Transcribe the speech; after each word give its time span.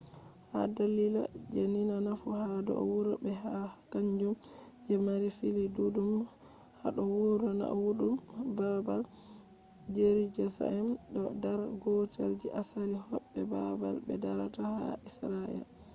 ha 0.51 0.61
dalila 0.75 1.23
je 1.53 1.61
dina 1.73 1.97
nafu 2.07 2.27
ha 2.39 2.45
do 2.67 2.73
wuro 2.89 3.13
be 3.23 3.31
ha 3.43 3.53
kanjum 3.91 4.33
je 4.87 4.95
mari 5.05 5.29
fili 5.37 5.65
dudum 5.75 6.11
hado 6.81 7.01
wuro 7.17 7.47
naiwudum 7.59 8.13
babal 8.57 9.01
jerusaem 9.95 10.87
do 11.13 11.23
dar 11.43 11.59
gotel 11.83 12.31
je 12.41 12.47
asali 12.61 12.97
hobbe 13.05 13.41
babal 13.51 13.95
be 14.05 14.13
darata 14.23 14.61
ha 14.77 14.87
israel 15.09 15.61